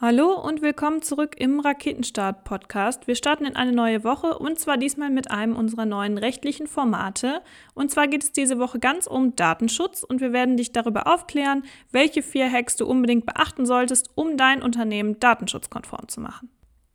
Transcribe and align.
Hallo 0.00 0.32
und 0.34 0.62
willkommen 0.62 1.02
zurück 1.02 1.34
im 1.38 1.58
Raketenstart-Podcast. 1.58 3.08
Wir 3.08 3.16
starten 3.16 3.44
in 3.44 3.56
eine 3.56 3.72
neue 3.72 4.04
Woche 4.04 4.38
und 4.38 4.56
zwar 4.56 4.76
diesmal 4.76 5.10
mit 5.10 5.32
einem 5.32 5.56
unserer 5.56 5.86
neuen 5.86 6.18
rechtlichen 6.18 6.68
Formate. 6.68 7.42
Und 7.74 7.90
zwar 7.90 8.06
geht 8.06 8.22
es 8.22 8.30
diese 8.30 8.60
Woche 8.60 8.78
ganz 8.78 9.08
um 9.08 9.34
Datenschutz 9.34 10.04
und 10.04 10.20
wir 10.20 10.32
werden 10.32 10.56
dich 10.56 10.70
darüber 10.70 11.12
aufklären, 11.12 11.64
welche 11.90 12.22
vier 12.22 12.48
Hacks 12.48 12.76
du 12.76 12.86
unbedingt 12.86 13.26
beachten 13.26 13.66
solltest, 13.66 14.10
um 14.14 14.36
dein 14.36 14.62
Unternehmen 14.62 15.18
datenschutzkonform 15.18 16.06
zu 16.06 16.20
machen. 16.20 16.48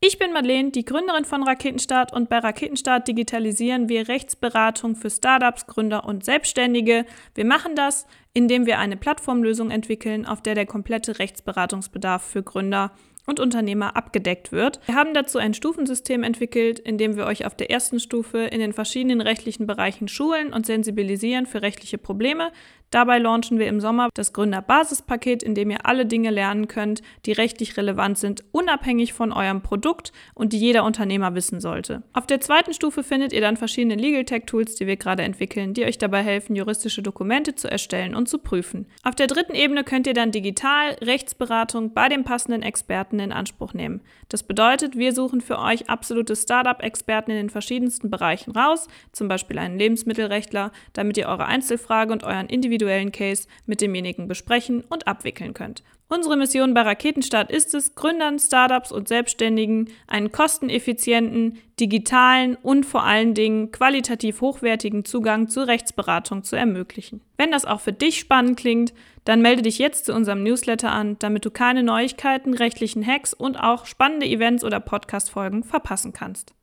Ich 0.06 0.20
bin 0.20 0.34
Madeleine, 0.34 0.72
die 0.72 0.84
Gründerin 0.84 1.24
von 1.24 1.44
Raketenstart 1.44 2.12
und 2.12 2.28
bei 2.28 2.40
Raketenstart 2.40 3.08
digitalisieren 3.08 3.88
wir 3.88 4.10
Rechtsberatung 4.10 4.98
für 4.98 5.10
Startups, 5.10 5.66
Gründer 5.66 6.04
und 6.04 6.26
Selbstständige. 6.26 7.06
Wir 7.36 7.46
machen 7.46 7.78
das, 7.78 8.06
indem 8.34 8.66
wir 8.66 8.80
eine 8.80 8.98
Plattformlösung 8.98 9.72
entwickeln, 9.72 10.26
auf 10.26 10.42
der 10.42 10.56
der 10.56 10.66
komplette 10.66 11.20
Rechtsberatungsbedarf 11.20 12.22
für 12.22 12.44
Gründer 12.44 12.92
und 13.26 13.40
Unternehmer 13.40 13.96
abgedeckt 13.96 14.52
wird. 14.52 14.82
Wir 14.88 14.96
haben 14.96 15.14
dazu 15.14 15.38
ein 15.38 15.54
Stufensystem 15.54 16.24
entwickelt, 16.24 16.80
in 16.80 16.98
dem 16.98 17.16
wir 17.16 17.26
euch 17.26 17.46
auf 17.46 17.56
der 17.56 17.72
ersten 17.72 18.02
Stufe 18.02 18.40
in 18.40 18.60
den 18.60 18.74
verschiedenen 18.74 19.22
rechtlichen 19.22 19.68
Bereichen 19.68 20.10
schulen 20.10 20.52
und 20.52 20.66
sensibilisieren 20.66 21.46
für 21.46 21.62
rechtliche 21.62 21.98
Probleme. 21.98 22.52
Dabei 22.94 23.18
launchen 23.18 23.58
wir 23.58 23.66
im 23.66 23.80
Sommer 23.80 24.10
das 24.14 24.34
Gründerbasispaket, 24.34 25.42
in 25.42 25.56
dem 25.56 25.72
ihr 25.72 25.84
alle 25.88 26.06
Dinge 26.06 26.30
lernen 26.30 26.68
könnt, 26.68 27.02
die 27.26 27.32
rechtlich 27.32 27.76
relevant 27.76 28.20
sind, 28.20 28.44
unabhängig 28.52 29.14
von 29.14 29.34
eurem 29.34 29.64
Produkt 29.64 30.12
und 30.36 30.54
die 30.54 30.60
jeder 30.60 30.84
Unternehmer 30.84 31.34
wissen 31.34 31.60
sollte. 31.60 32.04
Auf 32.14 32.28
der 32.28 32.40
zweiten 32.40 32.72
Stufe 32.72 33.02
findet 33.02 33.34
ihr 33.34 33.42
dann 33.42 33.58
verschiedene 33.58 33.96
Legal 33.96 34.26
Tech 34.26 34.44
Tools, 34.46 34.76
die 34.76 34.86
wir 34.86 34.96
gerade 34.96 35.24
entwickeln, 35.24 35.74
die 35.74 35.86
euch 35.86 35.98
dabei 35.98 36.22
helfen, 36.22 36.56
juristische 36.56 37.02
Dokumente 37.02 37.56
zu 37.56 37.68
erstellen 37.68 38.14
und 38.14 38.30
zu 38.30 38.38
prüfen. 38.38 38.86
Auf 39.02 39.16
der 39.16 39.26
dritten 39.26 39.56
Ebene 39.56 39.84
könnt 39.84 40.06
ihr 40.06 40.14
dann 40.14 40.30
digital 40.30 40.92
Rechtsberatung 41.02 41.96
bei 41.96 42.10
dem 42.10 42.24
passenden 42.24 42.62
Experten 42.62 43.18
in 43.18 43.32
Anspruch 43.32 43.74
nehmen. 43.74 44.02
Das 44.30 44.44
bedeutet, 44.44 45.00
wir 45.00 45.14
suchen 45.14 45.42
für 45.42 45.58
euch 45.58 45.90
absolute 45.90 46.36
Startup-Experten 46.36 47.32
in 47.32 47.38
den 47.38 47.50
verschiedensten 47.50 48.12
Bereichen 48.12 48.52
raus, 48.52 48.88
zum 49.14 49.28
Beispiel 49.28 49.58
einen 49.58 49.80
Lebensmittelrechtler, 49.80 50.72
damit 50.94 51.18
ihr 51.18 51.28
eure 51.28 51.46
Einzelfrage 51.46 52.14
und 52.14 52.24
euren 52.24 52.50
individuellen 52.50 52.83
individuellen 52.84 53.12
Case 53.12 53.48
mit 53.66 53.82
demjenigen 53.82 54.28
besprechen 54.28 54.84
und 54.90 55.08
abwickeln 55.08 55.54
könnt. 55.54 55.84
Unsere 56.10 56.38
Mission 56.38 56.74
bei 56.74 56.82
Raketenstart 56.82 57.52
ist 57.52 57.74
es, 57.74 57.96
Gründern, 57.96 58.38
Startups 58.38 58.92
und 58.92 59.08
Selbstständigen 59.08 59.90
einen 60.06 60.32
kosteneffizienten, 60.32 61.58
digitalen 61.80 62.56
und 62.56 62.86
vor 62.86 63.04
allen 63.04 63.34
Dingen 63.34 63.72
qualitativ 63.72 64.42
hochwertigen 64.42 65.06
Zugang 65.06 65.48
zur 65.48 65.68
Rechtsberatung 65.68 66.44
zu 66.44 66.56
ermöglichen. 66.56 67.22
Wenn 67.38 67.52
das 67.52 67.66
auch 67.66 67.80
für 67.80 67.94
dich 67.94 68.20
spannend 68.20 68.58
klingt, 68.58 68.94
dann 69.26 69.42
melde 69.42 69.64
dich 69.64 69.80
jetzt 69.80 70.06
zu 70.06 70.14
unserem 70.14 70.44
Newsletter 70.44 70.92
an, 70.92 71.16
damit 71.20 71.46
du 71.46 71.52
keine 71.52 71.82
Neuigkeiten, 71.82 72.54
rechtlichen 72.54 73.06
Hacks 73.06 73.34
und 73.34 73.56
auch 73.56 73.86
spannende 73.86 74.28
Events 74.28 74.64
oder 74.64 74.80
Podcast-Folgen 74.80 75.64
verpassen 75.64 76.14
kannst. 76.14 76.54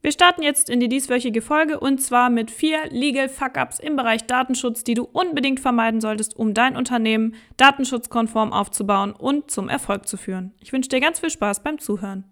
Wir 0.00 0.12
starten 0.12 0.42
jetzt 0.42 0.70
in 0.70 0.78
die 0.78 0.88
dieswöchige 0.88 1.42
Folge 1.42 1.80
und 1.80 2.00
zwar 2.00 2.30
mit 2.30 2.52
vier 2.52 2.78
Legal 2.90 3.28
Fuck-Ups 3.28 3.80
im 3.80 3.96
Bereich 3.96 4.26
Datenschutz, 4.26 4.84
die 4.84 4.94
du 4.94 5.02
unbedingt 5.02 5.58
vermeiden 5.58 6.00
solltest, 6.00 6.36
um 6.36 6.54
dein 6.54 6.76
Unternehmen 6.76 7.34
datenschutzkonform 7.56 8.52
aufzubauen 8.52 9.12
und 9.12 9.50
zum 9.50 9.68
Erfolg 9.68 10.06
zu 10.06 10.16
führen. 10.16 10.54
Ich 10.60 10.72
wünsche 10.72 10.88
dir 10.88 11.00
ganz 11.00 11.18
viel 11.18 11.30
Spaß 11.30 11.64
beim 11.64 11.80
Zuhören. 11.80 12.24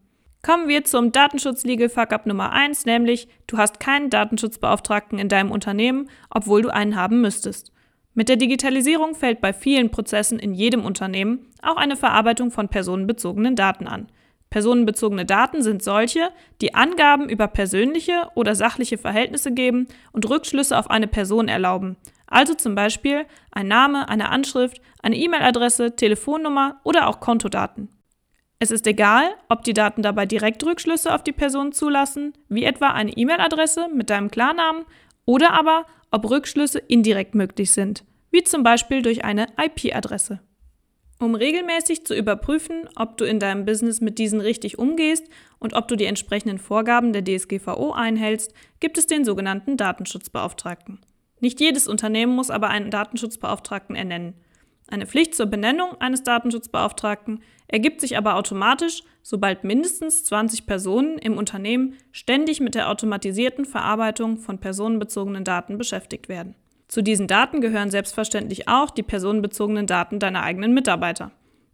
Kommen 0.43 0.69
wir 0.69 0.85
zum 0.85 1.11
Datenschutz 1.11 1.65
Legal 1.65 1.89
Fuck-Up 1.89 2.25
Nummer 2.27 2.53
1, 2.53 2.87
nämlich 2.87 3.27
du 3.49 3.59
hast 3.59 3.81
keinen 3.81 4.11
Datenschutzbeauftragten 4.11 5.19
in 5.19 5.29
deinem 5.29 5.51
Unternehmen, 5.51 6.09
obwohl 6.31 6.63
du 6.63 6.73
einen 6.73 6.95
haben 6.95 7.21
müsstest. 7.21 7.73
Mit 8.15 8.29
der 8.29 8.37
Digitalisierung 8.37 9.17
fällt 9.17 9.41
bei 9.41 9.53
vielen 9.53 9.91
Prozessen 9.91 10.39
in 10.39 10.55
jedem 10.55 10.85
Unternehmen 10.85 11.49
auch 11.63 11.77
eine 11.77 11.97
Verarbeitung 11.97 12.53
von 12.53 12.69
personenbezogenen 12.69 13.57
Daten 13.57 13.89
an. 13.89 14.07
Personenbezogene 14.57 15.27
Daten 15.27 15.61
sind 15.61 15.83
solche, 15.83 16.31
die 16.63 16.75
Angaben 16.75 17.29
über 17.29 17.47
persönliche 17.47 18.31
oder 18.35 18.55
sachliche 18.55 18.97
Verhältnisse 18.97 19.53
geben 19.53 19.87
und 20.13 20.27
Rückschlüsse 20.31 20.79
auf 20.79 20.89
eine 20.89 21.09
Person 21.09 21.49
erlauben. 21.49 21.99
Also 22.27 22.55
zum 22.55 22.75
Beispiel 22.75 23.27
ein 23.53 23.69
Name, 23.69 24.09
eine 24.09 24.31
Anschrift, 24.31 24.81
eine 25.03 25.19
E-Mail-Adresse, 25.19 25.95
Telefonnummer 25.97 26.81
oder 26.85 27.07
auch 27.07 27.21
Kontodaten. 27.21 27.91
Es 28.59 28.71
ist 28.71 28.87
egal, 28.87 29.25
ob 29.51 29.63
die 29.63 29.75
Daten 29.75 30.01
dabei 30.01 30.25
direkt 30.25 30.65
Rückschlüsse 30.65 31.15
auf 31.15 31.23
die 31.23 31.33
Person 31.33 31.73
zulassen, 31.73 32.33
wie 32.49 32.65
etwa 32.65 32.93
eine 32.93 33.13
E-Mail-Adresse 33.13 33.89
mit 33.95 34.09
deinem 34.09 34.31
Klarnamen, 34.31 34.87
oder 35.27 35.53
aber 35.53 35.85
ob 36.11 36.31
Rückschlüsse 36.31 36.79
indirekt 36.79 37.35
möglich 37.35 37.73
sind, 37.73 38.05
wie 38.31 38.43
zum 38.43 38.63
Beispiel 38.63 39.03
durch 39.03 39.23
eine 39.23 39.49
IP-Adresse. 39.63 40.41
Um 41.19 41.35
regelmäßig 41.35 42.05
zu 42.05 42.15
überprüfen, 42.15 42.89
ob 42.95 43.17
du 43.17 43.25
in 43.25 43.41
deinem 43.41 43.65
Business 43.65 44.03
mit 44.03 44.19
diesen 44.19 44.41
richtig 44.41 44.79
umgehst 44.79 45.25
und 45.59 45.73
ob 45.73 45.89
du 45.89 45.97
die 45.97 46.05
entsprechenden 46.05 46.59
Vorgaben 46.59 47.15
der 47.15 47.25
DSGVO 47.25 47.93
einhältst, 47.93 48.53
gibt 48.81 48.99
es 48.99 49.07
den 49.07 49.25
sogenannten 49.25 49.79
Datenschutzbeauftragten. 49.79 51.01
Nicht 51.41 51.61
jedes 51.61 51.89
Unternehmen 51.89 52.35
muss 52.35 52.51
aber 52.51 52.69
einen 52.69 52.91
Datenschutzbeauftragten 52.91 53.97
ernennen. 53.97 54.35
Eine 54.89 55.07
Pflicht 55.07 55.35
zur 55.35 55.47
Benennung 55.47 56.01
eines 56.01 56.23
Datenschutzbeauftragten 56.23 57.43
ergibt 57.67 58.01
sich 58.01 58.17
aber 58.17 58.37
automatisch, 58.37 59.03
sobald 59.23 59.65
mindestens 59.65 60.25
20 60.25 60.67
Personen 60.67 61.19
im 61.19 61.37
Unternehmen 61.37 61.97
ständig 62.13 62.61
mit 62.61 62.75
der 62.75 62.91
automatisierten 62.91 63.65
Verarbeitung 63.65 64.37
von 64.37 64.59
personenbezogenen 64.59 65.45
Daten 65.45 65.79
beschäftigt 65.79 66.29
werden. 66.29 66.55
Zu 66.89 67.03
diesen 67.03 67.27
Daten 67.27 67.61
gehören 67.61 67.91
selbstverständlich 67.91 68.69
auch 68.69 68.91
die 68.91 69.03
personenbezogenen 69.03 69.87
Daten 69.87 70.19
deiner 70.19 70.43
eigenen 70.43 70.73
Mitarbeiter. 70.73 71.33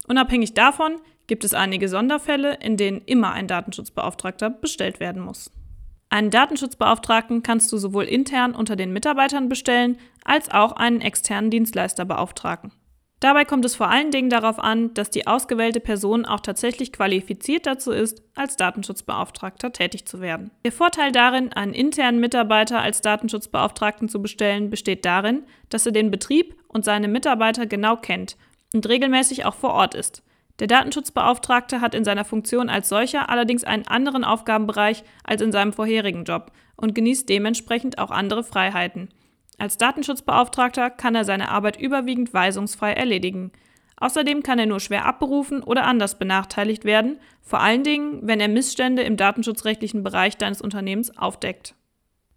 Unabhängig 0.09 0.55
davon 0.55 0.97
gibt 1.27 1.45
es 1.45 1.55
einige 1.55 1.89
Sonderfälle, 1.89 2.55
in 2.61 2.77
denen 2.77 3.03
immer 3.07 3.33
ein 3.33 3.47
Datenschutzbeauftragter 3.47 4.51
bestellt 4.51 5.01
werden 5.01 5.23
muss. 5.23 5.51
Einen 6.09 6.31
Datenschutzbeauftragten 6.31 7.43
kannst 7.43 7.73
du 7.73 7.79
sowohl 7.79 8.05
intern 8.05 8.55
unter 8.55 8.77
den 8.77 8.93
Mitarbeitern 8.93 9.49
bestellen, 9.49 9.97
als 10.25 10.51
auch 10.51 10.73
einen 10.73 11.01
externen 11.01 11.51
Dienstleister 11.51 12.05
beauftragen. 12.05 12.73
Dabei 13.23 13.45
kommt 13.45 13.65
es 13.65 13.77
vor 13.77 13.89
allen 13.89 14.11
Dingen 14.11 14.31
darauf 14.31 14.59
an, 14.59 14.95
dass 14.95 15.09
die 15.09 15.29
ausgewählte 15.29 15.79
Person 15.79 16.25
auch 16.25 16.41
tatsächlich 16.41 16.93
qualifiziert 16.93 17.67
dazu 17.67 17.93
ist, 17.93 18.21
als 18.35 18.57
Datenschutzbeauftragter 18.57 19.73
tätig 19.73 20.07
zu 20.07 20.21
werden. 20.21 20.51
Der 20.65 20.73
Vorteil 20.73 21.13
darin, 21.13 21.53
einen 21.53 21.73
internen 21.73 22.19
Mitarbeiter 22.19 22.81
als 22.81 23.01
Datenschutzbeauftragten 23.01 24.09
zu 24.09 24.21
bestellen, 24.21 24.71
besteht 24.71 25.05
darin, 25.05 25.45
dass 25.69 25.87
er 25.87 25.93
den 25.93 26.11
Betrieb 26.11 26.57
und 26.67 26.85
seine 26.85 27.07
Mitarbeiter 27.07 27.67
genau 27.67 27.95
kennt 27.95 28.37
und 28.75 28.89
regelmäßig 28.89 29.45
auch 29.45 29.55
vor 29.55 29.71
Ort 29.71 29.95
ist. 29.95 30.25
Der 30.59 30.67
Datenschutzbeauftragte 30.67 31.81
hat 31.81 31.95
in 31.95 32.03
seiner 32.03 32.25
Funktion 32.25 32.69
als 32.69 32.89
solcher 32.89 33.31
allerdings 33.31 33.63
einen 33.63 33.87
anderen 33.87 34.25
Aufgabenbereich 34.25 35.05
als 35.23 35.43
in 35.43 35.53
seinem 35.53 35.73
vorherigen 35.73 36.25
Job 36.25 36.51
und 36.75 36.93
genießt 36.93 37.29
dementsprechend 37.29 37.99
auch 37.99 38.11
andere 38.11 38.43
Freiheiten. 38.43 39.11
Als 39.63 39.77
Datenschutzbeauftragter 39.77 40.91
kann 40.91 41.15
er 41.15 41.25
seine 41.25 41.49
Arbeit 41.49 41.79
überwiegend 41.79 42.35
weisungsfrei 42.35 42.95
erledigen. 42.95 43.53
Außerdem 43.97 44.43
kann 44.43 44.59
er 44.59 44.67
nur 44.67 44.81
schwer 44.81 45.05
abberufen 45.05 45.63
oder 45.63 45.85
anders 45.85 46.19
benachteiligt 46.19 46.85
werden, 46.85 47.21
vor 47.43 47.61
allen 47.61 47.85
Dingen, 47.85 48.27
wenn 48.27 48.41
er 48.41 48.49
Missstände 48.49 49.03
im 49.03 49.17
datenschutzrechtlichen 49.17 50.03
Bereich 50.03 50.37
deines 50.37 50.63
Unternehmens 50.63 51.17
aufdeckt. 51.17 51.77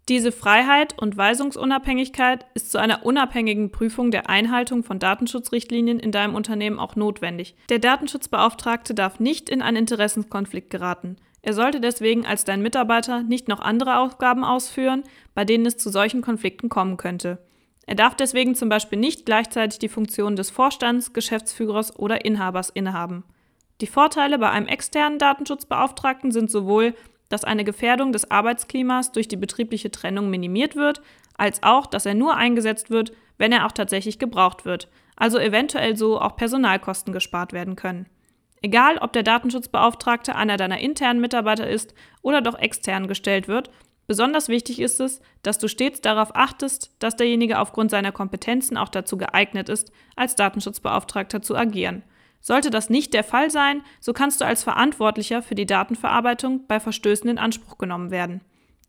Diese 0.08 0.30
Freiheit 0.30 0.96
und 1.02 1.16
Weisungsunabhängigkeit 1.16 2.46
ist 2.54 2.70
zu 2.70 2.78
einer 2.78 3.04
unabhängigen 3.04 3.72
Prüfung 3.72 4.12
der 4.12 4.30
Einhaltung 4.30 4.84
von 4.84 5.00
Datenschutzrichtlinien 5.00 5.98
in 5.98 6.12
deinem 6.12 6.36
Unternehmen 6.36 6.78
auch 6.78 6.94
notwendig. 6.94 7.56
Der 7.70 7.80
Datenschutzbeauftragte 7.80 8.94
darf 8.94 9.18
nicht 9.18 9.50
in 9.50 9.62
einen 9.62 9.78
Interessenskonflikt 9.78 10.70
geraten. 10.70 11.16
Er 11.46 11.52
sollte 11.52 11.80
deswegen 11.80 12.26
als 12.26 12.42
dein 12.42 12.60
Mitarbeiter 12.60 13.22
nicht 13.22 13.46
noch 13.46 13.60
andere 13.60 14.00
Aufgaben 14.00 14.42
ausführen, 14.42 15.04
bei 15.32 15.44
denen 15.44 15.64
es 15.64 15.76
zu 15.76 15.90
solchen 15.90 16.20
Konflikten 16.20 16.68
kommen 16.68 16.96
könnte. 16.96 17.38
Er 17.86 17.94
darf 17.94 18.16
deswegen 18.16 18.56
zum 18.56 18.68
Beispiel 18.68 18.98
nicht 18.98 19.26
gleichzeitig 19.26 19.78
die 19.78 19.88
Funktion 19.88 20.34
des 20.34 20.50
Vorstands, 20.50 21.12
Geschäftsführers 21.12 21.96
oder 21.96 22.24
Inhabers 22.24 22.70
innehaben. 22.70 23.22
Die 23.80 23.86
Vorteile 23.86 24.40
bei 24.40 24.50
einem 24.50 24.66
externen 24.66 25.20
Datenschutzbeauftragten 25.20 26.32
sind 26.32 26.50
sowohl, 26.50 26.94
dass 27.28 27.44
eine 27.44 27.62
Gefährdung 27.62 28.10
des 28.10 28.28
Arbeitsklimas 28.28 29.12
durch 29.12 29.28
die 29.28 29.36
betriebliche 29.36 29.92
Trennung 29.92 30.28
minimiert 30.28 30.74
wird, 30.74 31.00
als 31.36 31.62
auch, 31.62 31.86
dass 31.86 32.06
er 32.06 32.14
nur 32.14 32.36
eingesetzt 32.36 32.90
wird, 32.90 33.12
wenn 33.38 33.52
er 33.52 33.66
auch 33.66 33.72
tatsächlich 33.72 34.18
gebraucht 34.18 34.64
wird, 34.64 34.88
also 35.14 35.38
eventuell 35.38 35.96
so 35.96 36.20
auch 36.20 36.34
Personalkosten 36.34 37.12
gespart 37.12 37.52
werden 37.52 37.76
können. 37.76 38.06
Egal, 38.62 38.98
ob 38.98 39.12
der 39.12 39.22
Datenschutzbeauftragte 39.22 40.34
einer 40.34 40.56
deiner 40.56 40.78
internen 40.78 41.20
Mitarbeiter 41.20 41.68
ist 41.68 41.94
oder 42.22 42.40
doch 42.40 42.58
extern 42.58 43.06
gestellt 43.06 43.48
wird, 43.48 43.70
besonders 44.06 44.48
wichtig 44.48 44.80
ist 44.80 45.00
es, 45.00 45.20
dass 45.42 45.58
du 45.58 45.68
stets 45.68 46.00
darauf 46.00 46.34
achtest, 46.34 46.94
dass 46.98 47.16
derjenige 47.16 47.58
aufgrund 47.58 47.90
seiner 47.90 48.12
Kompetenzen 48.12 48.76
auch 48.76 48.88
dazu 48.88 49.18
geeignet 49.18 49.68
ist, 49.68 49.92
als 50.16 50.36
Datenschutzbeauftragter 50.36 51.42
zu 51.42 51.56
agieren. 51.56 52.02
Sollte 52.40 52.70
das 52.70 52.90
nicht 52.90 53.12
der 53.12 53.24
Fall 53.24 53.50
sein, 53.50 53.82
so 54.00 54.12
kannst 54.12 54.40
du 54.40 54.44
als 54.44 54.62
Verantwortlicher 54.62 55.42
für 55.42 55.54
die 55.54 55.66
Datenverarbeitung 55.66 56.66
bei 56.66 56.78
Verstößen 56.80 57.28
in 57.28 57.38
Anspruch 57.38 57.76
genommen 57.76 58.10
werden. 58.10 58.40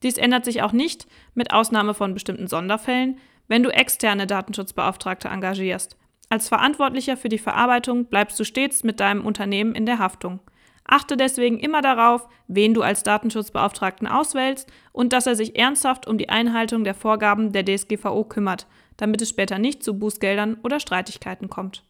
Dies 0.04 0.18
ändert 0.18 0.46
sich 0.46 0.62
auch 0.62 0.74
nicht, 0.74 1.08
mit 1.34 1.52
Ausnahme 1.52 1.94
von 1.94 2.14
bestimmten 2.14 2.48
Sonderfällen, 2.48 3.18
wenn 3.48 3.64
du 3.64 3.70
externe 3.70 4.28
Datenschutzbeauftragte 4.28 5.30
engagierst. 5.30 5.98
Als 6.30 6.50
Verantwortlicher 6.50 7.16
für 7.16 7.30
die 7.30 7.38
Verarbeitung 7.38 8.06
bleibst 8.06 8.40
du 8.40 8.44
stets 8.44 8.84
mit 8.84 9.00
deinem 9.00 9.26
Unternehmen 9.26 9.74
in 9.76 9.86
der 9.86 10.00
Haftung. 10.00 10.40
Achte 10.84 11.18
deswegen 11.18 11.60
immer 11.60 11.82
darauf, 11.82 12.28
wen 12.48 12.74
du 12.74 12.82
als 12.82 13.04
Datenschutzbeauftragten 13.04 14.08
auswählst 14.08 14.72
und 14.94 15.12
dass 15.12 15.28
er 15.28 15.36
sich 15.36 15.58
ernsthaft 15.58 16.08
um 16.08 16.18
die 16.18 16.30
Einhaltung 16.30 16.84
der 16.84 16.94
Vorgaben 16.94 17.52
der 17.52 17.66
DSGVO 17.66 18.24
kümmert, 18.24 18.68
damit 18.96 19.22
es 19.22 19.30
später 19.30 19.60
nicht 19.60 19.84
zu 19.84 20.00
Bußgeldern 20.00 20.58
oder 20.64 20.80
Streitigkeiten 20.80 21.50
kommt. 21.50 21.84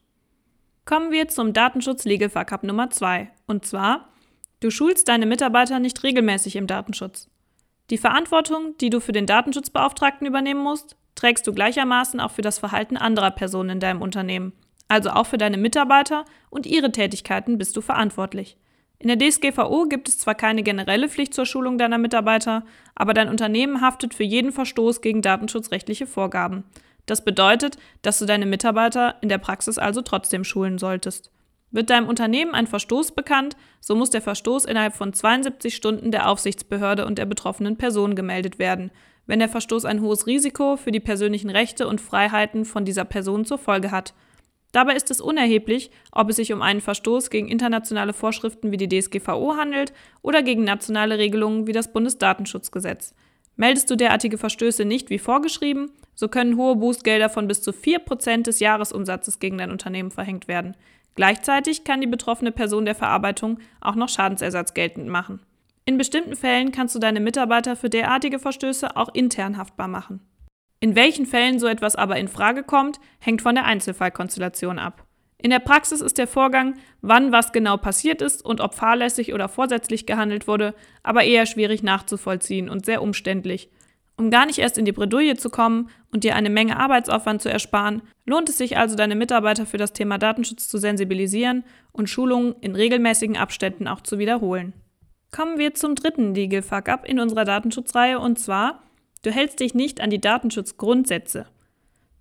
Kommen 0.86 1.12
wir 1.12 1.28
zum 1.28 1.54
Datenschutz-Legal-Fuck-Up 1.54 2.64
Nummer 2.64 2.90
2. 2.90 3.30
Und 3.46 3.66
zwar, 3.66 4.10
du 4.62 4.72
schulst 4.72 5.08
deine 5.08 5.26
Mitarbeiter 5.26 5.80
nicht 5.80 6.02
regelmäßig 6.04 6.56
im 6.56 6.66
Datenschutz. 6.66 7.30
Die 7.90 7.98
Verantwortung, 7.98 8.76
die 8.80 8.90
du 8.90 9.00
für 9.00 9.12
den 9.12 9.26
Datenschutzbeauftragten 9.26 10.26
übernehmen 10.26 10.62
musst, 10.62 10.96
trägst 11.18 11.46
du 11.46 11.54
gleichermaßen 11.54 12.22
auch 12.22 12.32
für 12.32 12.42
das 12.42 12.60
Verhalten 12.60 12.96
anderer 12.96 13.32
Personen 13.32 13.72
in 13.72 13.80
deinem 13.82 14.02
Unternehmen. 14.02 14.54
Also 14.88 15.10
auch 15.10 15.26
für 15.26 15.38
deine 15.38 15.58
Mitarbeiter 15.58 16.24
und 16.50 16.66
ihre 16.66 16.94
Tätigkeiten 16.94 17.58
bist 17.58 17.76
du 17.76 17.82
verantwortlich. 17.82 18.56
In 19.00 19.10
der 19.10 19.18
DSGVO 19.18 19.86
gibt 19.90 20.08
es 20.08 20.18
zwar 20.18 20.34
keine 20.34 20.64
generelle 20.64 21.10
Pflicht 21.10 21.34
zur 21.34 21.46
Schulung 21.46 21.78
deiner 21.78 21.98
Mitarbeiter, 21.98 22.64
aber 22.96 23.14
dein 23.14 23.30
Unternehmen 23.30 23.82
haftet 23.82 24.14
für 24.14 24.24
jeden 24.24 24.52
Verstoß 24.52 25.02
gegen 25.02 25.22
datenschutzrechtliche 25.22 26.08
Vorgaben. 26.08 26.64
Das 27.06 27.24
bedeutet, 27.24 27.78
dass 28.02 28.20
du 28.20 28.26
deine 28.26 28.46
Mitarbeiter 28.46 29.16
in 29.22 29.30
der 29.30 29.38
Praxis 29.38 29.78
also 29.78 30.02
trotzdem 30.02 30.44
schulen 30.44 30.78
solltest. 30.78 31.32
Wird 31.70 31.90
deinem 31.90 32.08
Unternehmen 32.08 32.56
ein 32.56 32.66
Verstoß 32.66 33.12
bekannt, 33.12 33.56
so 33.82 33.96
muss 33.96 34.10
der 34.10 34.22
Verstoß 34.22 34.66
innerhalb 34.66 34.96
von 34.96 35.14
72 35.14 35.76
Stunden 35.76 36.12
der 36.12 36.30
Aufsichtsbehörde 36.30 37.06
und 37.06 37.18
der 37.18 37.26
betroffenen 37.26 37.78
Person 37.78 38.16
gemeldet 38.16 38.58
werden, 38.58 38.92
wenn 39.28 39.40
der 39.40 39.50
Verstoß 39.50 39.86
ein 39.86 40.02
hohes 40.02 40.26
Risiko 40.26 40.78
für 40.78 40.92
die 40.92 41.00
persönlichen 41.00 41.50
Rechte 41.50 41.88
und 41.88 42.02
Freiheiten 42.02 42.66
von 42.66 42.86
dieser 42.86 43.06
Person 43.06 43.46
zur 43.46 43.58
Folge 43.58 43.92
hat. 43.92 44.14
Dabei 44.72 44.96
ist 44.96 45.12
es 45.12 45.22
unerheblich, 45.22 45.92
ob 46.12 46.30
es 46.30 46.38
sich 46.38 46.52
um 46.52 46.62
einen 46.62 46.82
Verstoß 46.82 47.30
gegen 47.30 47.48
internationale 47.48 48.14
Vorschriften 48.14 48.72
wie 48.72 48.78
die 48.78 48.90
DSGVO 48.90 49.56
handelt 49.56 49.94
oder 50.22 50.44
gegen 50.44 50.64
nationale 50.64 51.18
Regelungen 51.18 51.68
wie 51.68 51.72
das 51.72 51.94
Bundesdatenschutzgesetz. 51.94 53.14
Meldest 53.56 53.90
du 53.90 53.96
derartige 53.96 54.38
Verstöße 54.38 54.86
nicht 54.86 55.10
wie 55.10 55.18
vorgeschrieben, 55.18 55.92
so 56.14 56.28
können 56.28 56.58
hohe 56.58 56.76
Bußgelder 56.76 57.30
von 57.30 57.48
bis 57.48 57.62
zu 57.62 57.72
4% 57.72 58.44
des 58.44 58.60
Jahresumsatzes 58.60 59.40
gegen 59.40 59.58
dein 59.58 59.72
Unternehmen 59.72 60.12
verhängt 60.12 60.48
werden. 60.48 60.76
Gleichzeitig 61.16 61.84
kann 61.84 62.00
die 62.00 62.08
betroffene 62.08 62.52
Person 62.52 62.86
der 62.86 62.94
Verarbeitung 62.94 63.60
auch 63.82 63.96
noch 63.96 64.10
Schadensersatz 64.10 64.76
geltend 64.76 65.08
machen. 65.08 65.40
In 65.88 65.98
bestimmten 65.98 66.36
Fällen 66.36 66.74
kannst 66.74 66.96
du 66.96 67.00
deine 67.00 67.22
Mitarbeiter 67.22 67.78
für 67.78 67.90
derartige 67.90 68.40
Verstöße 68.40 68.98
auch 68.98 69.08
intern 69.14 69.58
haftbar 69.58 69.88
machen. 69.88 70.20
In 70.82 70.98
welchen 70.98 71.26
Fällen 71.26 71.60
so 71.60 71.68
etwas 71.68 71.96
aber 71.96 72.18
in 72.18 72.28
Frage 72.28 72.64
kommt, 72.64 73.00
hängt 73.20 73.42
von 73.42 73.56
der 73.56 73.64
Einzelfallkonstellation 73.64 74.80
ab. 74.80 75.06
In 75.38 75.50
der 75.50 75.60
Praxis 75.60 76.02
ist 76.02 76.18
der 76.18 76.28
Vorgang, 76.28 76.76
wann 77.02 77.32
was 77.32 77.54
genau 77.54 77.78
passiert 77.78 78.22
ist 78.22 78.44
und 78.44 78.60
ob 78.60 78.76
fahrlässig 78.76 79.34
oder 79.34 79.48
vorsätzlich 79.48 80.06
gehandelt 80.06 80.46
wurde, 80.46 80.76
aber 81.04 81.24
eher 81.24 81.46
schwierig 81.46 81.84
nachzuvollziehen 81.84 82.68
und 82.68 82.86
sehr 82.86 83.02
umständlich. 83.02 83.70
Um 84.18 84.30
gar 84.30 84.46
nicht 84.46 84.60
erst 84.60 84.78
in 84.78 84.84
die 84.84 84.92
Bredouille 84.92 85.38
zu 85.38 85.50
kommen 85.50 85.90
und 86.12 86.26
dir 86.26 86.36
eine 86.36 86.50
Menge 86.50 86.78
Arbeitsaufwand 86.78 87.42
zu 87.42 87.50
ersparen, 87.50 88.02
lohnt 88.26 88.50
es 88.50 88.58
sich 88.58 88.76
also, 88.76 88.98
deine 88.98 89.16
Mitarbeiter 89.16 89.66
für 89.66 89.78
das 89.78 89.94
Thema 89.94 90.18
Datenschutz 90.18 90.68
zu 90.68 90.80
sensibilisieren 90.80 91.64
und 91.94 92.10
Schulungen 92.10 92.56
in 92.60 92.76
regelmäßigen 92.76 93.38
Abständen 93.38 93.88
auch 93.88 94.02
zu 94.02 94.20
wiederholen. 94.20 94.74
Kommen 95.38 95.60
wir 95.60 95.76
zum 95.76 95.94
dritten 95.94 96.34
Legal 96.34 96.64
Fuck-Up 96.64 97.08
in 97.08 97.20
unserer 97.20 97.46
Datenschutzreihe 97.46 98.20
und 98.20 98.40
zwar, 98.40 98.82
du 99.22 99.30
hältst 99.30 99.60
dich 99.60 99.76
nicht 99.76 100.02
an 100.02 100.10
die 100.10 100.20
Datenschutzgrundsätze. 100.20 101.46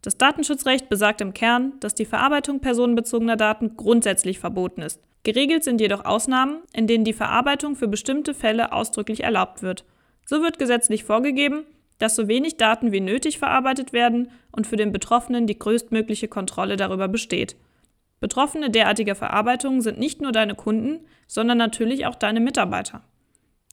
Das 0.02 0.18
Datenschutzrecht 0.18 0.90
besagt 0.90 1.22
im 1.22 1.32
Kern, 1.32 1.72
dass 1.80 1.94
die 1.94 2.04
Verarbeitung 2.04 2.60
personenbezogener 2.60 3.36
Daten 3.36 3.74
grundsätzlich 3.78 4.38
verboten 4.38 4.82
ist. 4.82 5.00
Geregelt 5.22 5.64
sind 5.64 5.80
jedoch 5.80 6.04
Ausnahmen, 6.04 6.58
in 6.74 6.86
denen 6.86 7.04
die 7.06 7.14
Verarbeitung 7.14 7.74
für 7.74 7.88
bestimmte 7.88 8.34
Fälle 8.34 8.72
ausdrücklich 8.72 9.24
erlaubt 9.24 9.62
wird. 9.62 9.86
So 10.26 10.42
wird 10.42 10.58
gesetzlich 10.58 11.04
vorgegeben, 11.04 11.64
dass 11.98 12.16
so 12.16 12.28
wenig 12.28 12.58
Daten 12.58 12.92
wie 12.92 13.00
nötig 13.00 13.38
verarbeitet 13.38 13.94
werden 13.94 14.30
und 14.52 14.66
für 14.66 14.76
den 14.76 14.92
Betroffenen 14.92 15.46
die 15.46 15.58
größtmögliche 15.58 16.28
Kontrolle 16.28 16.76
darüber 16.76 17.08
besteht. 17.08 17.56
Betroffene 18.20 18.70
derartiger 18.70 19.14
Verarbeitungen 19.14 19.82
sind 19.82 19.98
nicht 19.98 20.20
nur 20.20 20.32
deine 20.32 20.54
Kunden, 20.54 21.06
sondern 21.26 21.58
natürlich 21.58 22.06
auch 22.06 22.14
deine 22.14 22.40
Mitarbeiter. 22.40 23.02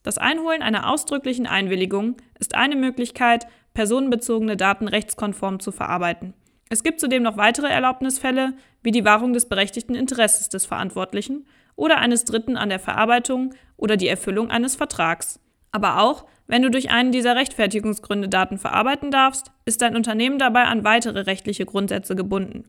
Das 0.02 0.18
Einholen 0.18 0.62
einer 0.62 0.90
ausdrücklichen 0.90 1.46
Einwilligung 1.46 2.16
ist 2.38 2.54
eine 2.54 2.76
Möglichkeit, 2.76 3.46
personenbezogene 3.72 4.56
Daten 4.56 4.86
rechtskonform 4.86 5.60
zu 5.60 5.72
verarbeiten. 5.72 6.34
Es 6.68 6.82
gibt 6.82 7.00
zudem 7.00 7.22
noch 7.22 7.36
weitere 7.36 7.68
Erlaubnisfälle, 7.68 8.52
wie 8.82 8.90
die 8.90 9.04
Wahrung 9.04 9.32
des 9.32 9.48
berechtigten 9.48 9.94
Interesses 9.94 10.48
des 10.48 10.66
Verantwortlichen 10.66 11.46
oder 11.76 11.98
eines 11.98 12.24
Dritten 12.24 12.56
an 12.56 12.68
der 12.68 12.80
Verarbeitung 12.80 13.54
oder 13.76 13.96
die 13.96 14.08
Erfüllung 14.08 14.50
eines 14.50 14.76
Vertrags. 14.76 15.40
Aber 15.72 16.00
auch, 16.00 16.26
wenn 16.46 16.62
du 16.62 16.70
durch 16.70 16.90
einen 16.90 17.10
dieser 17.10 17.34
Rechtfertigungsgründe 17.36 18.28
Daten 18.28 18.58
verarbeiten 18.58 19.10
darfst, 19.10 19.50
ist 19.64 19.82
dein 19.82 19.96
Unternehmen 19.96 20.38
dabei 20.38 20.64
an 20.64 20.84
weitere 20.84 21.20
rechtliche 21.20 21.64
Grundsätze 21.64 22.14
gebunden. 22.14 22.64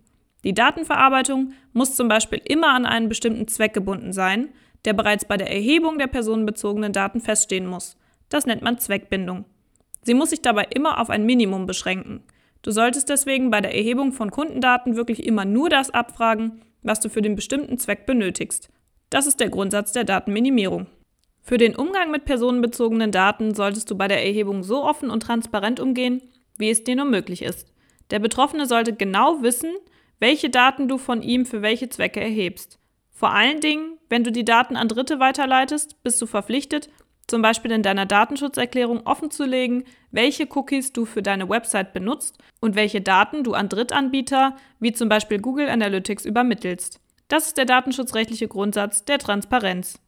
Die 0.46 0.54
Datenverarbeitung 0.54 1.54
muss 1.74 1.96
zum 1.96 2.08
Beispiel 2.08 2.40
immer 2.46 2.70
an 2.70 2.86
einen 2.86 3.10
bestimmten 3.10 3.48
Zweck 3.48 3.74
gebunden 3.74 4.14
sein, 4.14 4.50
der 4.86 4.94
bereits 4.94 5.26
bei 5.26 5.38
der 5.38 5.52
Erhebung 5.52 5.98
der 5.98 6.08
personenbezogenen 6.08 6.94
Daten 6.94 7.20
feststehen 7.20 7.66
muss. 7.66 7.98
Das 8.30 8.46
nennt 8.46 8.62
man 8.62 8.78
Zweckbindung. 8.78 9.46
Sie 10.04 10.14
muss 10.14 10.30
sich 10.30 10.44
dabei 10.44 10.68
immer 10.70 11.02
auf 11.02 11.10
ein 11.10 11.26
Minimum 11.26 11.66
beschränken. 11.66 12.24
Du 12.62 12.70
solltest 12.70 13.10
deswegen 13.10 13.50
bei 13.50 13.60
der 13.60 13.76
Erhebung 13.76 14.12
von 14.12 14.30
Kundendaten 14.30 14.96
wirklich 14.96 15.26
immer 15.26 15.46
nur 15.46 15.70
das 15.70 15.90
abfragen, 15.90 16.62
was 16.84 17.00
du 17.00 17.10
für 17.10 17.24
den 17.24 17.36
bestimmten 17.36 17.80
Zweck 17.80 18.06
benötigst. 18.06 18.70
Das 19.10 19.26
ist 19.26 19.40
der 19.40 19.50
Grundsatz 19.50 19.94
der 19.94 20.04
Datenminimierung. 20.04 20.86
Für 21.42 21.58
den 21.58 21.76
Umgang 21.76 22.12
mit 22.12 22.26
personenbezogenen 22.26 23.12
Daten 23.12 23.56
solltest 23.56 23.90
du 23.90 23.96
bei 23.96 24.08
der 24.08 24.24
Erhebung 24.24 24.62
so 24.62 24.84
offen 24.84 25.10
und 25.10 25.22
transparent 25.22 25.80
umgehen, 25.80 26.22
wie 26.58 26.70
es 26.70 26.84
dir 26.84 26.96
nur 26.96 27.06
möglich 27.06 27.42
ist. 27.42 27.72
Der 28.12 28.20
Betroffene 28.20 28.68
sollte 28.68 28.94
genau 28.94 29.42
wissen, 29.42 29.72
welche 30.20 30.50
Daten 30.50 30.88
du 30.88 30.98
von 30.98 31.22
ihm 31.22 31.46
für 31.46 31.62
welche 31.62 31.90
Zwecke 31.90 32.22
erhebst. 32.22 32.80
Vor 33.12 33.32
allen 33.32 33.62
Dingen, 33.62 33.98
wenn 34.10 34.24
du 34.24 34.32
die 34.32 34.46
Daten 34.46 34.76
an 34.76 34.88
Dritte 34.88 35.20
weiterleitest, 35.20 36.02
bist 36.04 36.22
du 36.22 36.26
verpflichtet, 36.26 36.90
zum 37.28 37.42
Beispiel 37.42 37.72
in 37.72 37.82
deiner 37.82 38.06
Datenschutzerklärung 38.06 39.06
offenzulegen, 39.06 39.86
welche 40.12 40.48
Cookies 40.54 40.94
du 40.94 41.06
für 41.06 41.24
deine 41.24 41.50
Website 41.50 41.92
benutzt 41.94 42.38
und 42.62 42.76
welche 42.76 43.02
Daten 43.02 43.44
du 43.44 43.54
an 43.54 43.70
Drittanbieter, 43.70 44.56
wie 44.80 44.94
zum 44.94 45.10
Beispiel 45.10 45.40
Google 45.40 45.70
Analytics, 45.70 46.26
übermittelst. 46.26 47.00
Das 47.28 47.48
ist 47.48 47.58
der 47.58 47.66
datenschutzrechtliche 47.66 48.48
Grundsatz 48.48 49.06
der 49.06 49.18
Transparenz. 49.18 50.00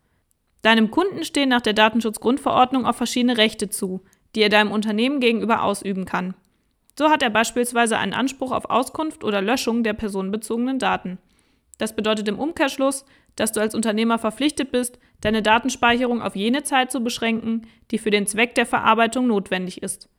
Deinem 0.62 0.92
Kunden 0.92 1.24
stehen 1.24 1.50
nach 1.50 1.62
der 1.62 1.74
Datenschutzgrundverordnung 1.74 2.86
auch 2.86 2.96
verschiedene 2.96 3.38
Rechte 3.38 3.70
zu, 3.70 4.04
die 4.36 4.42
er 4.42 4.50
deinem 4.50 4.72
Unternehmen 4.72 5.20
gegenüber 5.20 5.64
ausüben 5.64 6.06
kann. 6.06 6.36
So 6.98 7.10
hat 7.10 7.22
er 7.22 7.30
beispielsweise 7.30 7.98
einen 7.98 8.14
Anspruch 8.14 8.52
auf 8.52 8.70
Auskunft 8.70 9.24
oder 9.24 9.42
Löschung 9.42 9.84
der 9.84 9.94
personenbezogenen 9.94 10.80
Daten. 10.80 11.20
Das 11.78 11.96
bedeutet 11.96 12.28
im 12.28 12.40
Umkehrschluss, 12.40 13.06
dass 13.36 13.52
du 13.52 13.60
als 13.60 13.76
Unternehmer 13.76 14.18
verpflichtet 14.18 14.72
bist, 14.72 14.98
deine 15.22 15.44
Datenspeicherung 15.44 16.24
auf 16.24 16.36
jene 16.36 16.64
Zeit 16.64 16.92
zu 16.92 17.02
beschränken, 17.02 17.68
die 17.92 18.00
für 18.00 18.10
den 18.10 18.26
Zweck 18.26 18.56
der 18.56 18.66
Verarbeitung 18.66 19.28
notwendig 19.28 19.84
ist. 19.84 20.10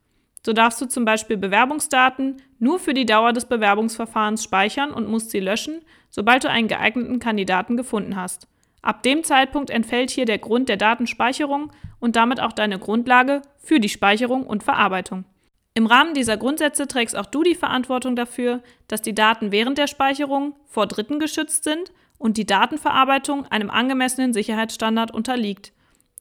So 0.46 0.52
darfst 0.52 0.80
du 0.80 0.86
zum 0.86 1.04
Beispiel 1.04 1.36
Bewerbungsdaten 1.36 2.40
nur 2.60 2.78
für 2.78 2.94
die 2.94 3.06
Dauer 3.06 3.32
des 3.32 3.46
Bewerbungsverfahrens 3.46 4.44
speichern 4.44 4.92
und 4.92 5.08
musst 5.08 5.30
sie 5.30 5.40
löschen, 5.40 5.80
sobald 6.10 6.44
du 6.44 6.48
einen 6.48 6.68
geeigneten 6.68 7.18
Kandidaten 7.18 7.76
gefunden 7.76 8.14
hast. 8.14 8.46
Ab 8.82 9.02
dem 9.02 9.24
Zeitpunkt 9.24 9.70
entfällt 9.70 10.10
hier 10.10 10.26
der 10.26 10.38
Grund 10.38 10.68
der 10.68 10.76
Datenspeicherung 10.76 11.72
und 11.98 12.14
damit 12.14 12.38
auch 12.38 12.52
deine 12.52 12.78
Grundlage 12.78 13.42
für 13.58 13.80
die 13.80 13.88
Speicherung 13.88 14.46
und 14.46 14.62
Verarbeitung. 14.62 15.24
Im 15.78 15.86
Rahmen 15.86 16.12
dieser 16.12 16.36
Grundsätze 16.36 16.88
trägst 16.88 17.16
auch 17.16 17.26
du 17.26 17.44
die 17.44 17.54
Verantwortung 17.54 18.16
dafür, 18.16 18.64
dass 18.88 19.00
die 19.00 19.14
Daten 19.14 19.52
während 19.52 19.78
der 19.78 19.86
Speicherung 19.86 20.56
vor 20.66 20.88
Dritten 20.88 21.20
geschützt 21.20 21.62
sind 21.62 21.92
und 22.18 22.36
die 22.36 22.46
Datenverarbeitung 22.46 23.46
einem 23.46 23.70
angemessenen 23.70 24.32
Sicherheitsstandard 24.32 25.14
unterliegt. 25.14 25.72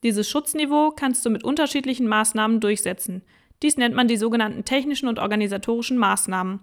Dieses 0.04 0.30
Schutzniveau 0.30 0.92
kannst 0.92 1.26
du 1.26 1.32
mit 1.32 1.44
unterschiedlichen 1.44 2.08
Maßnahmen 2.08 2.60
durchsetzen. 2.60 3.24
Dies 3.64 3.78
nennt 3.78 3.96
man 3.96 4.08
die 4.08 4.18
sogenannten 4.18 4.64
technischen 4.64 5.10
und 5.10 5.18
organisatorischen 5.18 5.98
Maßnahmen. 5.98 6.60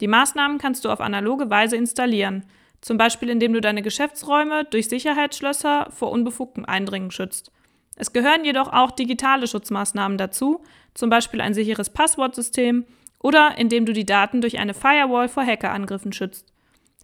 Die 0.00 0.08
Maßnahmen 0.08 0.58
kannst 0.58 0.84
du 0.84 0.90
auf 0.90 1.00
analoge 1.00 1.48
Weise 1.48 1.76
installieren 1.76 2.44
zum 2.82 2.98
Beispiel 2.98 3.30
indem 3.30 3.54
du 3.54 3.60
deine 3.60 3.80
Geschäftsräume 3.80 4.64
durch 4.64 4.88
Sicherheitsschlösser 4.88 5.88
vor 5.90 6.10
unbefugtem 6.10 6.66
Eindringen 6.66 7.12
schützt. 7.12 7.52
Es 7.96 8.12
gehören 8.12 8.44
jedoch 8.44 8.72
auch 8.72 8.90
digitale 8.90 9.46
Schutzmaßnahmen 9.46 10.18
dazu, 10.18 10.62
zum 10.94 11.10
Beispiel 11.10 11.40
ein 11.40 11.54
sicheres 11.54 11.90
Passwortsystem 11.90 12.86
oder 13.18 13.56
indem 13.58 13.86
du 13.86 13.92
die 13.92 14.06
Daten 14.06 14.40
durch 14.40 14.58
eine 14.58 14.74
Firewall 14.74 15.28
vor 15.28 15.44
Hackerangriffen 15.44 16.12
schützt. 16.12 16.52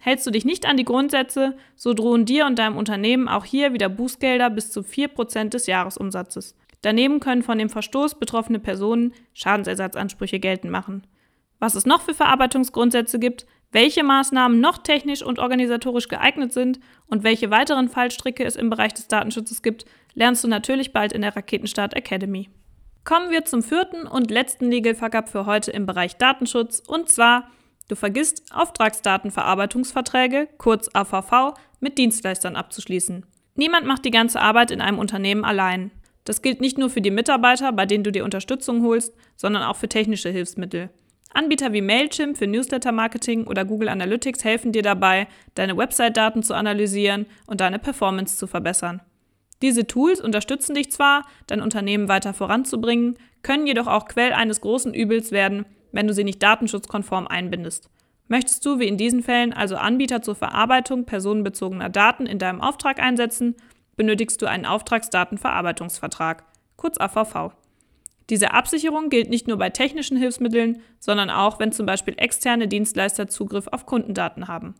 Hältst 0.01 0.25
du 0.25 0.31
dich 0.31 0.45
nicht 0.45 0.65
an 0.65 0.77
die 0.77 0.85
Grundsätze, 0.85 1.57
so 1.75 1.93
drohen 1.93 2.25
dir 2.25 2.45
und 2.45 2.57
deinem 2.57 2.77
Unternehmen 2.77 3.27
auch 3.27 3.45
hier 3.45 3.73
wieder 3.73 3.89
Bußgelder 3.89 4.49
bis 4.49 4.71
zu 4.71 4.81
4% 4.81 5.49
des 5.49 5.67
Jahresumsatzes. 5.67 6.55
Daneben 6.81 7.19
können 7.19 7.43
von 7.43 7.57
dem 7.57 7.69
Verstoß 7.69 8.15
betroffene 8.15 8.59
Personen 8.59 9.13
Schadensersatzansprüche 9.33 10.39
geltend 10.39 10.71
machen. 10.71 11.05
Was 11.59 11.75
es 11.75 11.85
noch 11.85 12.01
für 12.01 12.13
Verarbeitungsgrundsätze 12.13 13.19
gibt, 13.19 13.45
Welche 13.71 14.03
Maßnahmen 14.03 14.59
noch 14.59 14.79
technisch 14.79 15.21
und 15.21 15.37
organisatorisch 15.37 16.07
geeignet 16.07 16.53
sind 16.53 16.79
und 17.07 17.23
welche 17.23 17.51
weiteren 17.51 17.87
Fallstricke 17.87 18.43
es 18.43 18.55
im 18.55 18.71
Bereich 18.71 18.93
des 18.95 19.07
Datenschutzes 19.07 19.61
gibt, 19.61 19.85
lernst 20.13 20.43
du 20.43 20.47
natürlich 20.47 20.93
bald 20.93 21.13
in 21.13 21.21
der 21.21 21.35
Raketenstart 21.35 21.93
Academy. 21.93 22.49
Kommen 23.03 23.31
wir 23.31 23.45
zum 23.45 23.63
vierten 23.63 24.05
und 24.05 24.29
letzten 24.29 24.69
Legal 24.69 24.95
Fuck-Up 24.95 25.29
für 25.29 25.45
heute 25.45 25.71
im 25.71 25.85
Bereich 25.85 26.17
Datenschutz 26.17 26.81
und 26.85 27.09
zwar, 27.09 27.49
du 27.87 27.95
vergisst 27.95 28.43
Auftragsdatenverarbeitungsverträge, 28.53 30.47
kurz 30.57 30.89
AVV, 30.93 31.53
mit 31.79 31.97
Dienstleistern 31.97 32.55
abzuschließen. 32.55 33.25
Niemand 33.55 33.85
macht 33.85 34.05
die 34.05 34.11
ganze 34.11 34.41
Arbeit 34.41 34.71
in 34.71 34.81
einem 34.81 34.99
Unternehmen 34.99 35.43
allein. 35.43 35.91
Das 36.23 36.41
gilt 36.41 36.61
nicht 36.61 36.77
nur 36.77 36.89
für 36.89 37.01
die 37.01 37.11
Mitarbeiter, 37.11 37.71
bei 37.71 37.85
denen 37.85 38.03
du 38.03 38.11
dir 38.11 38.23
Unterstützung 38.23 38.83
holst, 38.83 39.15
sondern 39.35 39.63
auch 39.63 39.75
für 39.75 39.89
technische 39.89 40.29
Hilfsmittel. 40.29 40.89
Anbieter 41.33 41.73
wie 41.73 41.81
Mailchimp 41.81 42.37
für 42.37 42.47
Newsletter-Marketing 42.47 43.47
oder 43.47 43.65
Google 43.65 43.89
Analytics 43.89 44.43
helfen 44.43 44.71
dir 44.71 44.81
dabei, 44.81 45.27
deine 45.55 45.77
Website-Daten 45.77 46.43
zu 46.43 46.53
analysieren 46.53 47.25
und 47.47 47.61
deine 47.61 47.79
Performance 47.79 48.37
zu 48.37 48.47
verbessern. 48.47 49.01
Diese 49.61 49.87
Tools 49.87 50.21
unterstützen 50.21 50.75
dich 50.75 50.91
zwar, 50.91 51.25
dein 51.47 51.61
Unternehmen 51.61 52.07
weiter 52.07 52.33
voranzubringen, 52.33 53.17
können 53.41 53.67
jedoch 53.67 53.87
auch 53.87 54.05
Quell 54.05 54.33
eines 54.33 54.61
großen 54.61 54.93
Übels 54.93 55.31
werden, 55.31 55.65
wenn 55.91 56.07
du 56.07 56.13
sie 56.13 56.23
nicht 56.23 56.41
datenschutzkonform 56.41 57.27
einbindest. 57.27 57.89
Möchtest 58.27 58.65
du, 58.65 58.79
wie 58.79 58.87
in 58.87 58.97
diesen 58.97 59.23
Fällen, 59.23 59.53
also 59.53 59.75
Anbieter 59.75 60.21
zur 60.21 60.35
Verarbeitung 60.35 61.05
personenbezogener 61.05 61.89
Daten 61.89 62.25
in 62.25 62.37
deinem 62.37 62.61
Auftrag 62.61 62.99
einsetzen, 62.99 63.55
benötigst 63.97 64.41
du 64.41 64.45
einen 64.45 64.65
Auftragsdatenverarbeitungsvertrag, 64.65 66.43
kurz 66.77 66.99
AVV. 66.99 67.53
Diese 68.29 68.53
Absicherung 68.53 69.09
gilt 69.09 69.29
nicht 69.29 69.47
nur 69.47 69.57
bei 69.57 69.71
technischen 69.71 70.15
Hilfsmitteln, 70.15 70.81
sondern 70.99 71.31
auch, 71.31 71.59
wenn 71.59 71.71
zum 71.71 71.87
Beispiel 71.87 72.13
externe 72.17 72.67
Dienstleister 72.67 73.27
Zugriff 73.27 73.67
auf 73.67 73.87
Kundendaten 73.87 74.47
haben. 74.47 74.75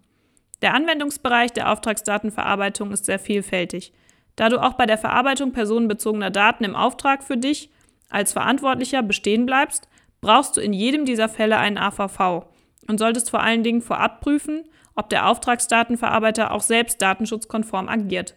Der 0.61 0.75
Anwendungsbereich 0.75 1.51
der 1.51 1.71
Auftragsdatenverarbeitung 1.71 2.91
ist 2.91 3.05
sehr 3.05 3.17
vielfältig. 3.17 3.93
Da 4.39 4.47
du 4.47 4.57
auch 4.63 4.75
bei 4.75 4.85
der 4.85 4.97
Verarbeitung 4.97 5.51
personenbezogener 5.51 6.29
Daten 6.29 6.63
im 6.63 6.73
Auftrag 6.73 7.25
für 7.25 7.35
dich 7.35 7.69
als 8.09 8.31
Verantwortlicher 8.31 9.03
bestehen 9.03 9.45
bleibst, 9.45 9.89
brauchst 10.21 10.55
du 10.55 10.61
in 10.61 10.71
jedem 10.71 11.03
dieser 11.03 11.27
Fälle 11.27 11.57
einen 11.57 11.77
AVV 11.77 12.45
und 12.87 12.99
solltest 12.99 13.29
vor 13.29 13.43
allen 13.43 13.63
Dingen 13.63 13.81
vorab 13.81 14.21
prüfen, 14.21 14.63
ob 14.95 15.09
der 15.09 15.27
Auftragsdatenverarbeiter 15.27 16.51
auch 16.51 16.61
selbst 16.61 17.01
datenschutzkonform 17.01 17.89
agiert. 17.89 18.35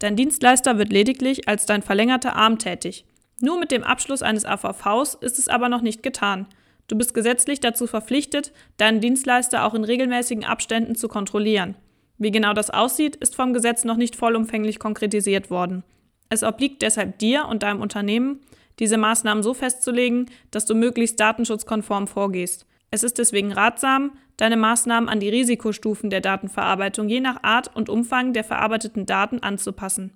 Dein 0.00 0.16
Dienstleister 0.16 0.78
wird 0.78 0.90
lediglich 0.90 1.48
als 1.48 1.64
dein 1.64 1.82
verlängerter 1.82 2.34
Arm 2.34 2.58
tätig. 2.58 3.04
Nur 3.40 3.56
mit 3.60 3.70
dem 3.70 3.84
Abschluss 3.84 4.22
eines 4.22 4.44
AVVs 4.44 5.14
ist 5.14 5.38
es 5.38 5.46
aber 5.46 5.68
noch 5.68 5.80
nicht 5.80 6.02
getan. 6.02 6.48
Du 6.88 6.98
bist 6.98 7.14
gesetzlich 7.14 7.60
dazu 7.60 7.86
verpflichtet, 7.86 8.52
deinen 8.78 9.00
Dienstleister 9.00 9.64
auch 9.64 9.74
in 9.74 9.84
regelmäßigen 9.84 10.44
Abständen 10.44 10.96
zu 10.96 11.06
kontrollieren. 11.06 11.76
Wie 12.18 12.30
genau 12.30 12.54
das 12.54 12.70
aussieht, 12.70 13.16
ist 13.16 13.36
vom 13.36 13.52
Gesetz 13.52 13.84
noch 13.84 13.96
nicht 13.96 14.16
vollumfänglich 14.16 14.78
konkretisiert 14.78 15.50
worden. 15.50 15.84
Es 16.28 16.42
obliegt 16.42 16.82
deshalb 16.82 17.18
dir 17.18 17.46
und 17.46 17.62
deinem 17.62 17.80
Unternehmen, 17.80 18.40
diese 18.78 18.98
Maßnahmen 18.98 19.42
so 19.42 19.54
festzulegen, 19.54 20.26
dass 20.50 20.66
du 20.66 20.74
möglichst 20.74 21.20
datenschutzkonform 21.20 22.06
vorgehst. 22.06 22.66
Es 22.90 23.02
ist 23.02 23.18
deswegen 23.18 23.52
ratsam, 23.52 24.12
deine 24.36 24.56
Maßnahmen 24.56 25.08
an 25.08 25.20
die 25.20 25.28
Risikostufen 25.28 26.10
der 26.10 26.20
Datenverarbeitung 26.20 27.08
je 27.08 27.20
nach 27.20 27.42
Art 27.42 27.74
und 27.74 27.88
Umfang 27.88 28.32
der 28.32 28.44
verarbeiteten 28.44 29.06
Daten 29.06 29.40
anzupassen. 29.40 30.12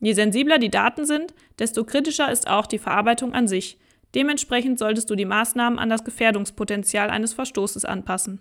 Je 0.00 0.14
sensibler 0.14 0.58
die 0.58 0.70
Daten 0.70 1.04
sind, 1.04 1.32
desto 1.58 1.84
kritischer 1.84 2.30
ist 2.30 2.48
auch 2.48 2.66
die 2.66 2.78
Verarbeitung 2.78 3.34
an 3.34 3.46
sich. 3.46 3.78
Dementsprechend 4.14 4.78
solltest 4.78 5.08
du 5.10 5.14
die 5.14 5.24
Maßnahmen 5.24 5.78
an 5.78 5.88
das 5.88 6.04
Gefährdungspotenzial 6.04 7.08
eines 7.08 7.32
Verstoßes 7.34 7.84
anpassen. 7.84 8.40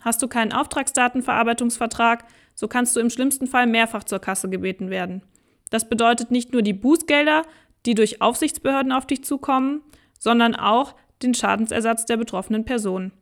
Hast 0.00 0.22
du 0.22 0.26
keinen 0.26 0.52
Auftragsdatenverarbeitungsvertrag, 0.52 2.24
so 2.54 2.68
kannst 2.68 2.94
du 2.96 3.00
im 3.00 3.10
schlimmsten 3.10 3.46
Fall 3.46 3.66
mehrfach 3.66 4.04
zur 4.04 4.20
Kasse 4.20 4.48
gebeten 4.48 4.90
werden. 4.90 5.22
Das 5.70 5.88
bedeutet 5.88 6.30
nicht 6.30 6.52
nur 6.52 6.62
die 6.62 6.74
Bußgelder, 6.74 7.42
die 7.86 7.94
durch 7.94 8.20
Aufsichtsbehörden 8.20 8.92
auf 8.92 9.06
dich 9.06 9.24
zukommen, 9.24 9.82
sondern 10.18 10.54
auch 10.54 10.94
den 11.22 11.34
Schadensersatz 11.34 12.04
der 12.04 12.16
betroffenen 12.16 12.64
Person. 12.64 13.12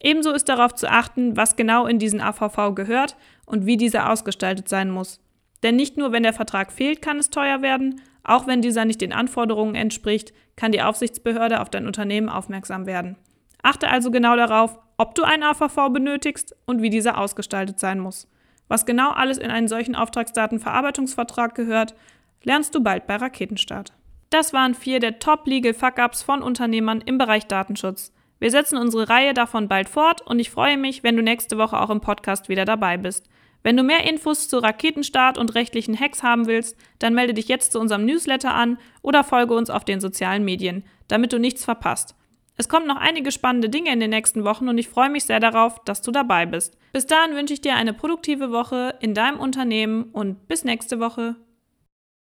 Ebenso 0.00 0.32
ist 0.32 0.48
darauf 0.48 0.74
zu 0.74 0.88
achten, 0.88 1.36
was 1.36 1.56
genau 1.56 1.86
in 1.86 1.98
diesen 1.98 2.20
AVV 2.20 2.74
gehört 2.74 3.16
und 3.46 3.66
wie 3.66 3.76
dieser 3.76 4.10
ausgestaltet 4.10 4.68
sein 4.68 4.90
muss. 4.90 5.20
Denn 5.62 5.76
nicht 5.76 5.96
nur, 5.96 6.12
wenn 6.12 6.22
der 6.22 6.32
Vertrag 6.32 6.70
fehlt, 6.70 7.02
kann 7.02 7.18
es 7.18 7.30
teuer 7.30 7.62
werden, 7.62 8.00
auch 8.22 8.46
wenn 8.46 8.62
dieser 8.62 8.84
nicht 8.84 9.00
den 9.00 9.12
Anforderungen 9.12 9.74
entspricht, 9.74 10.32
kann 10.54 10.70
die 10.70 10.82
Aufsichtsbehörde 10.82 11.60
auf 11.60 11.70
dein 11.70 11.86
Unternehmen 11.86 12.28
aufmerksam 12.28 12.86
werden. 12.86 13.16
Achte 13.62 13.88
also 13.88 14.10
genau 14.10 14.36
darauf, 14.36 14.78
ob 14.98 15.14
du 15.14 15.22
einen 15.22 15.42
AVV 15.42 15.92
benötigst 15.92 16.54
und 16.66 16.82
wie 16.82 16.90
dieser 16.90 17.18
ausgestaltet 17.18 17.80
sein 17.80 17.98
muss. 17.98 18.28
Was 18.68 18.86
genau 18.86 19.10
alles 19.10 19.38
in 19.38 19.50
einen 19.50 19.68
solchen 19.68 19.96
Auftragsdatenverarbeitungsvertrag 19.96 21.54
gehört, 21.54 21.94
lernst 22.42 22.74
du 22.74 22.82
bald 22.82 23.06
bei 23.06 23.16
Raketenstart. 23.16 23.92
Das 24.30 24.52
waren 24.52 24.74
vier 24.74 25.00
der 25.00 25.18
Top-Legal 25.18 25.74
Fuck-Ups 25.74 26.22
von 26.22 26.42
Unternehmern 26.42 27.00
im 27.00 27.18
Bereich 27.18 27.46
Datenschutz. 27.46 28.12
Wir 28.38 28.50
setzen 28.50 28.76
unsere 28.76 29.08
Reihe 29.08 29.34
davon 29.34 29.68
bald 29.68 29.88
fort 29.88 30.20
und 30.20 30.38
ich 30.38 30.50
freue 30.50 30.76
mich, 30.76 31.02
wenn 31.02 31.16
du 31.16 31.22
nächste 31.22 31.58
Woche 31.58 31.80
auch 31.80 31.90
im 31.90 32.00
Podcast 32.00 32.48
wieder 32.48 32.64
dabei 32.64 32.96
bist. 32.96 33.28
Wenn 33.62 33.76
du 33.76 33.82
mehr 33.82 34.08
Infos 34.08 34.48
zu 34.48 34.58
Raketenstart 34.58 35.38
und 35.38 35.54
rechtlichen 35.54 35.98
Hacks 35.98 36.22
haben 36.22 36.46
willst, 36.46 36.76
dann 37.00 37.14
melde 37.14 37.34
dich 37.34 37.48
jetzt 37.48 37.72
zu 37.72 37.80
unserem 37.80 38.04
Newsletter 38.04 38.54
an 38.54 38.78
oder 39.02 39.24
folge 39.24 39.54
uns 39.54 39.70
auf 39.70 39.84
den 39.84 40.00
sozialen 40.00 40.44
Medien, 40.44 40.84
damit 41.08 41.32
du 41.32 41.38
nichts 41.38 41.64
verpasst. 41.64 42.14
Es 42.60 42.68
kommen 42.68 42.88
noch 42.88 42.96
einige 42.96 43.30
spannende 43.30 43.68
Dinge 43.68 43.92
in 43.92 44.00
den 44.00 44.10
nächsten 44.10 44.42
Wochen 44.42 44.68
und 44.68 44.78
ich 44.78 44.88
freue 44.88 45.10
mich 45.10 45.24
sehr 45.24 45.38
darauf, 45.38 45.78
dass 45.84 46.02
du 46.02 46.10
dabei 46.10 46.44
bist. 46.44 46.76
Bis 46.92 47.06
dahin 47.06 47.36
wünsche 47.36 47.54
ich 47.54 47.60
dir 47.60 47.76
eine 47.76 47.92
produktive 47.92 48.50
Woche 48.50 48.96
in 49.00 49.14
deinem 49.14 49.38
Unternehmen 49.38 50.10
und 50.12 50.48
bis 50.48 50.64
nächste 50.64 50.98
Woche. 50.98 51.36